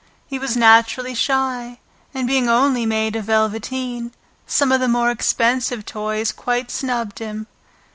He 0.25 0.39
was 0.39 0.57
naturally 0.57 1.13
shy, 1.13 1.77
and 2.11 2.25
being 2.25 2.49
only 2.49 2.87
made 2.87 3.15
of 3.15 3.25
velveteen, 3.25 4.13
some 4.47 4.71
of 4.71 4.79
the 4.79 4.87
more 4.87 5.11
expensive 5.11 5.85
toys 5.85 6.31
quite 6.31 6.71
snubbed 6.71 7.19
him. 7.19 7.45